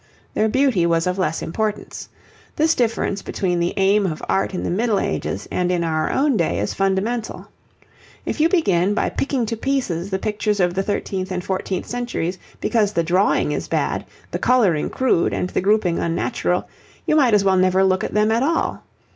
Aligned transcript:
Their 0.33 0.49
beauty 0.49 0.87
was 0.87 1.05
of 1.05 1.19
less 1.19 1.43
importance. 1.43 2.09
This 2.55 2.73
difference 2.73 3.21
between 3.21 3.59
the 3.59 3.75
aim 3.77 4.07
of 4.07 4.23
art 4.27 4.55
in 4.55 4.63
the 4.63 4.71
Middle 4.71 4.99
Ages 4.99 5.47
and 5.51 5.71
in 5.71 5.83
our 5.83 6.09
own 6.11 6.35
day 6.37 6.57
is 6.57 6.73
fundamental. 6.73 7.47
If 8.25 8.39
you 8.39 8.49
begin 8.49 8.95
by 8.95 9.09
picking 9.09 9.45
to 9.45 9.55
pieces 9.55 10.09
the 10.09 10.17
pictures 10.17 10.59
of 10.59 10.73
the 10.73 10.81
thirteenth 10.81 11.29
and 11.29 11.43
fourteenth 11.43 11.85
centuries 11.85 12.39
because 12.59 12.93
the 12.93 13.03
drawing 13.03 13.51
is 13.51 13.67
bad, 13.67 14.03
the 14.31 14.39
colouring 14.39 14.89
crude, 14.89 15.33
and 15.33 15.51
the 15.51 15.61
grouping 15.61 15.99
unnatural, 15.99 16.67
you 17.05 17.15
might 17.15 17.35
as 17.35 17.43
well 17.43 17.57
never 17.57 17.83
look 17.83 18.03
at 18.03 18.15
them 18.15 18.31
at 18.31 18.41
all. 18.41 18.81